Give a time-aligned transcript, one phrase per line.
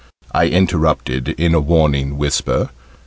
[0.31, 2.71] I interrupted in a warning whisper.